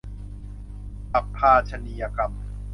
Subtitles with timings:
[1.11, 2.31] ปัพพาชนียกรรม